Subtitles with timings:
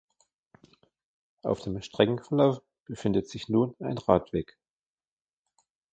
[1.43, 4.57] Auf dem Streckenverlauf befindet sich nun ein Radweg.